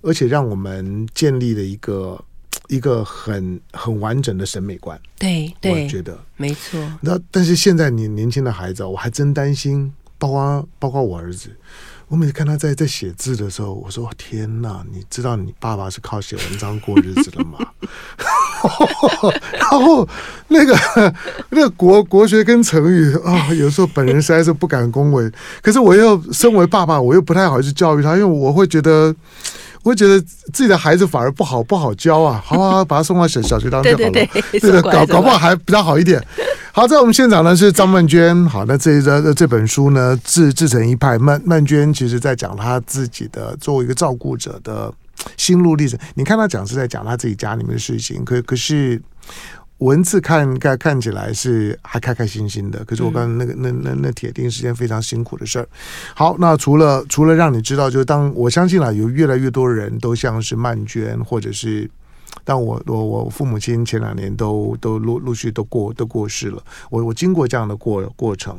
[0.00, 2.24] 而且让我们建立了一个。
[2.68, 6.80] 一个很很完整的审美观，对，对，我觉得没错。
[7.00, 11.50] 那但是现在你年轻的孩子，我还真担心，包括包括我儿子，
[12.08, 17.58] 我每次看他在在写字的时候，我说天哪，你知道你爸爸是靠写文章过日子的吗？
[19.52, 20.08] 然后
[20.48, 21.14] 那个
[21.50, 29.14] 那个国国学跟成语啊，有时候本人实在是不敢恭维，可是我又身为爸爸，我又不太好意思教育他，因为我会觉得。
[29.84, 36.20] 我觉得自己的孩子反而不好不好教啊， 好好把他送到小小学当中好了，对，对，对，对的，搞搞不好还比较好一点。
[36.72, 38.44] 好，在我们现场呢是张曼娟。
[38.46, 41.16] 好，那这一这这本书呢，自自成一派。
[41.18, 44.92] 曼曼娟其实在讲她自己的作为一个照顾者的
[45.36, 45.96] 心路历程。
[46.14, 49.00] 你看她讲是在讲她自己家里面的事情，可可是。
[49.78, 55.68] 文字看看看起来是还开开心心的，可是我刚刚那个那那那铁定是件非常辛苦的事儿。
[56.14, 61.90] 好，那除了除了让你知道，就是当我相信了，有越来越多人都像是曼娟，或者是
[62.44, 68.58] 但我我我父母亲前两年都都陆陆续都过都过世了，我我经过这样的过过程，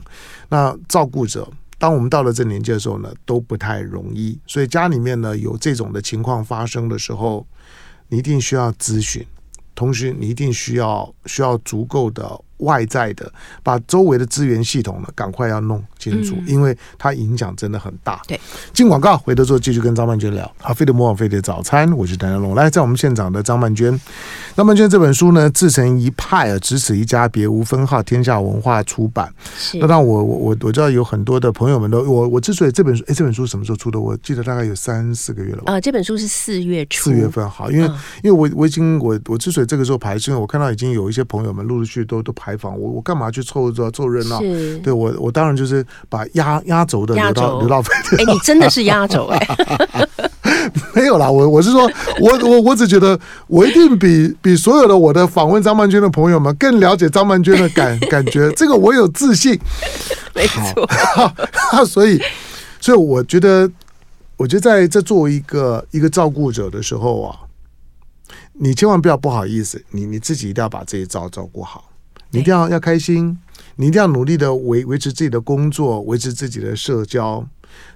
[0.49, 1.47] 那照顾者，
[1.79, 7.47] 当我们到了这年纪的时候呢，都不太容易，所以家里面呢有这种的情况发生的时候，
[8.09, 9.25] 你一定需要咨询。
[9.75, 13.31] 同时，你一定需要需要足够的外在的，
[13.63, 18.21] 把周围的资源系统呢，赶快要弄清楚，因为它影响真的很大。
[18.27, 18.39] 对，
[18.73, 20.49] 进广告，回头之后继续跟张曼娟聊。
[20.59, 22.55] 好，飞碟魔网飞碟早餐，我是谭家龙。
[22.55, 23.99] 来，在我们现场的张曼娟，
[24.55, 29.33] 张曼娟这本书呢，自成一派啊，只此一家，别无分号，天下文化出版。
[29.57, 29.77] 是。
[29.79, 33.99] 那当我我我我知道有很多的朋友们都我我之所以这本书，哎，这本书什么时候出的？
[33.99, 35.73] 我记得大概有三四个月了吧。
[35.73, 37.49] 呃，这本书是四月初，四月份。
[37.49, 44.39] 好，因为、嗯、因为我我已经我我之所以这个时候排，是因为我看到已经有一些朋友们陆陆续续都都排访我，我干嘛去凑凑凑热闹？
[44.83, 47.79] 对我我当然就是把压压轴的留到留到。
[48.17, 49.47] 哎，你真的是压轴哎？
[50.93, 59.57] 没有啦，我我是说，我我我只觉得我一定比比所有的我的访问张曼娟的朋友们更了解张曼娟的感 感觉，这个我有自信。
[60.33, 60.87] 没错，
[61.85, 62.19] 所以
[62.81, 63.69] 所以我觉得，
[64.37, 67.35] 我觉得在在作为一个一个照顾者的时候啊，
[68.53, 71.89] 你千万不要不好意思，你你自己一定要把这一招照顾好，
[72.31, 73.37] 你一定要要开心，
[73.75, 77.47] 你一定要努力的维维持自己的工作，维持自己的社交。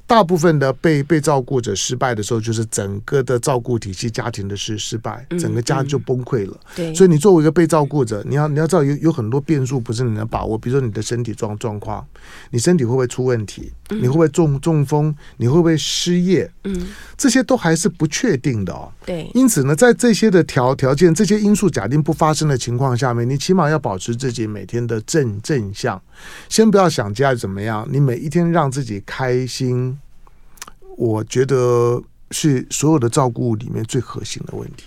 [0.06, 6.54] 大部分的被被照顾者失败的时候，就是整个的照顾体系、家庭的失失败，整个家就崩溃了。
[6.54, 12.06] 嗯嗯、对，所以你作为一个被照顾者，你要你要知道有有很多变数不是你能把握，比如说你的身体状状况，
[12.50, 13.72] 你身体会不会出问题？
[13.90, 15.16] 你会不会中中风？
[15.38, 16.50] 你会不会失业？
[16.64, 18.92] 嗯，这些都还是不确定的哦。
[19.06, 26.02] 对，因此呢，在这些的条条件、这些因素假定不发生的情况下面，你起码要保持自己每天的正正向，
[26.48, 29.98] 先不要想家怎么样，你每一天让自己开心。
[30.98, 34.84] 我觉得是所有的照顾里面最核心的问题。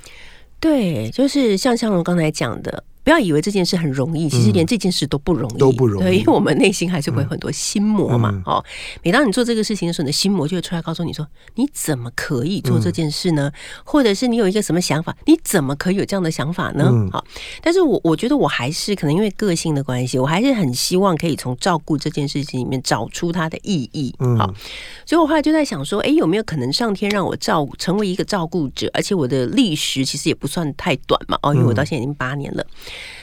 [0.60, 2.84] 对，就是像向荣刚才讲的。
[3.04, 6.04] 不要以为这件事很容易，其实连这件事都不容易，都不容易。
[6.04, 8.42] 对，因为我们内心还是会有很多心魔嘛。
[8.46, 8.64] 哦，
[9.02, 13.50] 每当你做这个事情的时候，你的心魔就会出来告诉你说：“你怎么可以做这件事呢？”
[13.84, 17.08] 或者是你有一个什么想法，你怎么可以有这样的想法呢？
[17.12, 17.24] 好，
[17.60, 24.14] 但是我我觉得我还是可能因为个性的关系，我还是很希望可以从照顾这件事情里面找出它的意义。
[24.38, 24.46] 好，
[25.04, 31.38] 所以我后来就在想说，哎，有没有可能上天让我照成为一个照顾者，而且我的历时其实也不算太短嘛。
[31.42, 32.64] 哦，因为我到现在已经八年了。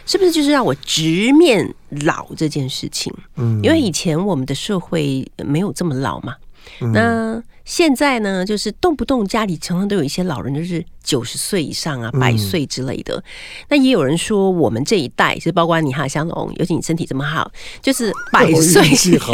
[0.05, 3.13] 是不是就是让我直面老这件事情？
[3.35, 6.35] 嗯，因为以前我们的社会没有这么老嘛。
[6.81, 13.15] 嗯、那现在呢，就是动不动家里常常都有一些老人，就是九十岁以上啊，百岁之类的。
[13.17, 13.23] 嗯、
[13.69, 17.51] 那也有人说，我们这一代，其实包括你哈，香龙，尤其你身体这么好，
[17.81, 18.83] 就是百 岁，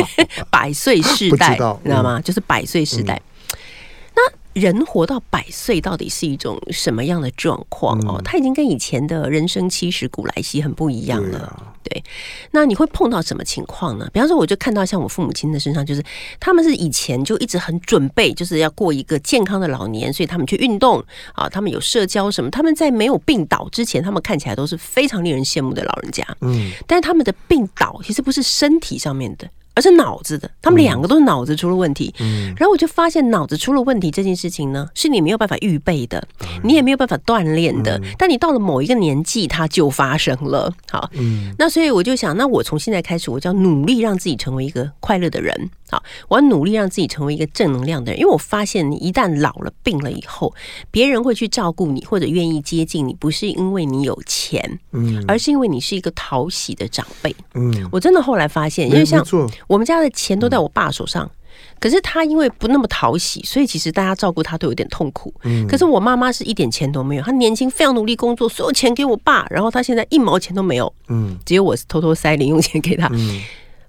[0.49, 1.49] 百岁世代，
[1.83, 2.19] 你知道吗？
[2.21, 3.21] 就是百岁世代。
[4.55, 8.21] 人活到百岁到底是一种什么样的状况哦？
[8.23, 11.73] 他已经跟以前的人生七十古来稀很不一样了。
[11.83, 12.03] 对，
[12.51, 14.09] 那你会碰到什么情况呢？
[14.13, 16.01] 比方说，我就看到像我父母亲的身上，就是
[16.39, 21.03] 他们是以前就一直很准备，就是要过一个健康的老年，所以他们去运动
[21.33, 22.49] 啊，他们有社交什么。
[22.49, 26.25] 他们在没有病倒之前，他们看起来都是非常令人羡慕的老人家。
[26.39, 29.47] 嗯，但是他们的病倒其实不是身体上面的。
[29.75, 30.49] 而是脑子的。
[30.61, 32.13] 他们两个都是脑子出了问题。
[32.19, 36.27] 嗯，然后我就发现脑子出了问题这件事情呢，是你没有办法预备的，
[36.63, 38.01] 你也没有办法锻炼的。
[38.17, 40.73] 但你到了某一个年纪，它就发生了。
[40.89, 45.69] 好，嗯，那所以我就想，那我从现在开始，我就要努力让自己成为一个快乐的人。
[45.95, 50.53] 好，我要努力让自己成为一个正能量的人，因为我发现你一旦老了、病了以后，
[50.91, 59.25] 别人会去照顾你或者愿意接近你，不是因为你有钱，嗯，而是因为你是一个讨喜的长辈，嗯，我真的后来发现，因为像
[59.67, 61.29] 我们家的钱都在我爸手上，
[61.79, 73.41] 可是他因为不那么讨喜，所以其实大家照顾他都有点痛苦，嗯，可是我妈妈是一点钱都没有，她年轻非常努力工作，所有钱给我爸，然后她现在一毛钱都没有，嗯，只有我偷偷塞零用钱给他，嗯。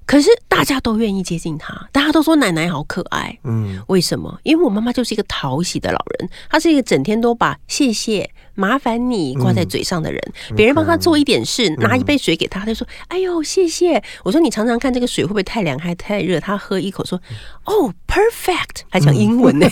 [0.07, 3.37] 可是大家都愿意接近他，大家都说奶奶好可爱。
[3.43, 4.39] 嗯，为什么？
[4.45, 10.33] 因为我妈妈就是一个讨喜的老人，她是一个整天都把谢谢、麻烦你挂在嘴上的人。
[10.57, 17.21] 别、嗯、人帮他做一点事，嗯、拿一杯水给他，他就说：“哎呦，谢谢。”我说：“你常常看，这个水会不会太凉还太热？”他喝一口说
[17.67, 19.69] ：“哦，perfect。”还讲英文呢。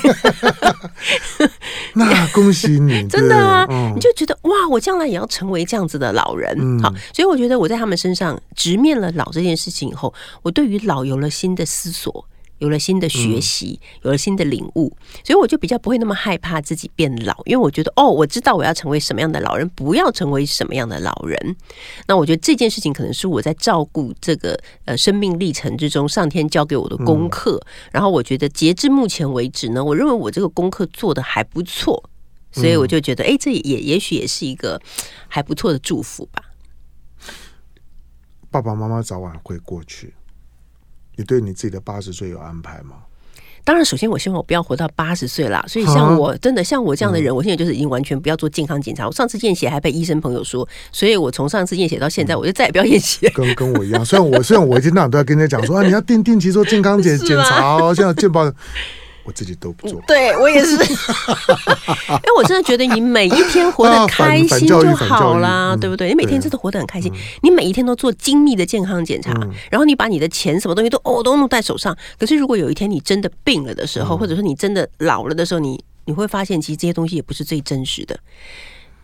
[1.39, 1.51] 嗯、
[1.97, 3.67] 那恭喜你， 真的啊！
[3.71, 6.55] 嗯、你就觉得哇，我将来也要成为这样子的老人。
[6.59, 10.13] 嗯、好，所以我觉得我在他们身上直面了老这件事情以后。
[10.43, 12.27] 我对于老有了新的思索，
[12.59, 21.57] 有了新的学习，有了新的领悟，所以我就比较不会那么害怕自己变老，因为我觉得哦，我知道我要成为什么样的老人，不要成为什么样的老人。
[22.07, 27.61] 那我觉得这件事情可能是我在照顾这个呃生命历程之中，上天交给我的功课。
[27.93, 32.09] 然后我觉得截至目前为止呢，我认为我这个功课做的还不错，
[32.53, 34.81] 所以我就觉得哎，这也也许也是一个
[35.29, 36.43] 还不错的祝福吧。
[38.51, 40.15] 爸爸妈妈早晚会过去。
[41.17, 42.97] 你对你自己的八十岁有安排吗？
[43.67, 45.65] 当然，首先我希望我不要活到八十岁啦。
[45.67, 49.07] 所以像我真的像我这样的人，我现在就是已经完全不要做健康检查。
[49.07, 53.27] 我上次验血还被医生朋友说，所以我从上次验血到现在，我就再也不要验血。
[53.31, 58.53] 跟跟我一样，虽然我虽然我一天到晚都要跟人家讲说啊，你要定定期做健康检 检查哦，现在健保。
[59.25, 60.79] 我自己都不做，对我也是，因
[62.29, 66.09] 为我真的觉得你每一天活得 开心就好啦，对不对？
[66.09, 67.13] 你每天真的活得很开心，
[67.43, 69.33] 你每一天都做精密的健康检查，
[69.71, 71.97] 然后你把你的钱什么东西都哦都弄在手上。
[72.19, 78.19] 可是如果有一天你真的病了的时候，或者说你真的老了的时候，你你会发现其实这些东西也不是最真实的。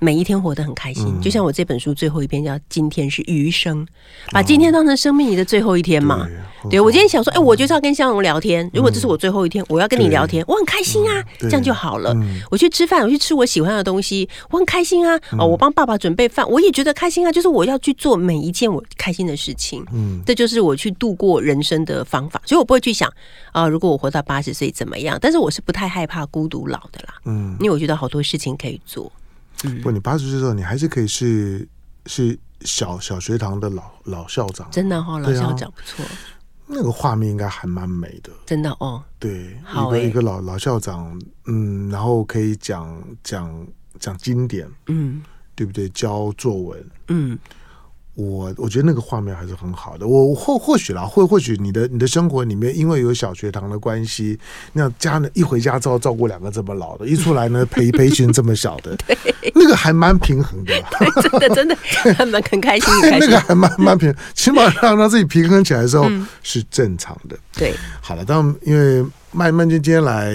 [0.01, 3.87] 每一天活得很开心，嗯、就像我这本书最后一篇叫“今天是余生”，
[4.33, 6.27] 把今天当成生命里的最后一天嘛。
[6.63, 8.69] 对，对我今天想说，哎、欸，我就是要跟香蓉聊天。
[8.73, 12.15] 如果这是我最后一天，嗯、我要跟你聊天，我很开心啊，这样就好了。
[12.15, 15.21] 嗯、我去吃饭，我去吃我喜欢的东西，我很开心啊。
[15.39, 17.31] 哦，我帮爸爸准备饭，我也觉得开心啊。
[17.31, 19.85] 就是我要去做每一件我开心的事情。
[19.93, 22.41] 嗯，这就是我去度过人生的方法。
[22.47, 23.07] 所以我不会去想
[23.53, 25.19] 啊、呃，如果我活到八十岁怎么样？
[25.21, 27.15] 但是我是不太害怕孤独老的啦。
[27.27, 29.13] 嗯，因为我觉得好多事情可以做。
[29.83, 31.69] 不，你八十岁的时候，你还是可以是
[32.07, 36.05] 是小小学堂的老老校长，真的哈、哦，老校长不错，
[36.67, 43.67] 那个画面应该还蛮美的，真的哦，对，好一个一个老老校长，嗯，然后可以讲讲
[43.99, 45.23] 讲经典，嗯，
[45.55, 45.89] 对不对？
[45.91, 47.39] 教作文，嗯。
[48.21, 50.07] 我我觉得那个画面还是很好的。
[50.07, 54.39] 我或或许啦，或或许你的你的生活里面，因为有小学堂的关系，
[54.75, 59.17] 那家呢一回家照照顾两个这么老的，一出来呢陪陪群这么小的， 对
[59.55, 60.75] 那个还蛮平衡的。
[61.23, 66.11] 真的真的还蛮很开心， 那个还蛮蛮平衡，起码让让自己平衡起来的时候
[66.43, 67.37] 是正常的。
[67.37, 70.35] 嗯、对，好了，当因为曼曼君今天来。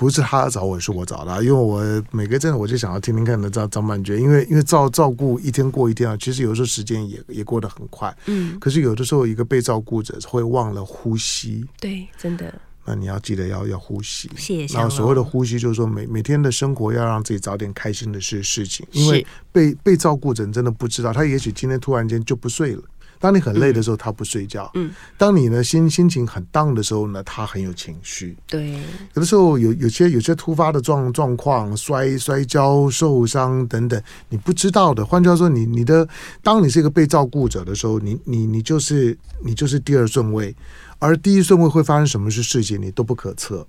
[0.00, 12.50] 不是他找我，是我找他，因为我每个阵我就想要听听看的张张曼娟，因为因为照照顾一天过一天啊，其实有时候时间也也过得很快，嗯，可是有的时候一个被照顾者会忘了呼吸，对，真的，
[12.86, 14.74] 那你要记得要要呼吸，谢谢。
[14.74, 22.82] 然后所谓的呼吸就是说每每天的生活要让自己找点开心的事事情，因为被被照顾者真的不知道，他也许今天突然间就不睡了。
[23.20, 24.70] 当你很累的时候，他不睡觉。
[24.74, 28.34] 嗯，当你呢心心情很 down 的时候呢，他很有情绪。
[28.46, 28.72] 对，
[29.12, 35.04] 有的时候有有些有些突发的状状况，摔摔跤、受伤等等，你不知道的。
[35.04, 36.08] 换句话说，你你的
[36.42, 40.56] 当你是一个被照顾者的时候，你你你就是你就是第二顺位，
[40.98, 43.66] 而第一顺位会发生什么事事情，你都不可测。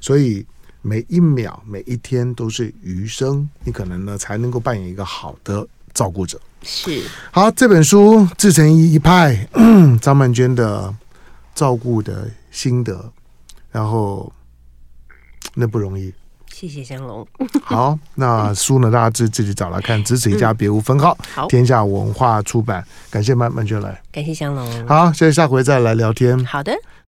[0.00, 0.46] 所以
[0.80, 6.40] 每一秒每一天都是余生，你可能呢才能够扮演一个好的照顾者。
[6.62, 9.48] 是好，这本书自成一派，
[10.00, 10.94] 张曼娟的
[11.54, 13.12] 照顾的心得，
[13.70, 14.32] 然后
[15.54, 16.12] 那不容易。
[16.52, 17.26] 谢谢香龙。
[17.64, 21.16] 好，那书呢，大家自自己找来看，只此一家，别无分号。
[21.34, 24.86] 好，天下文化出版，感谢曼曼娟来，感谢香龙。
[24.86, 26.44] 好，谢谢下回再来聊天。
[26.44, 26.72] 好的。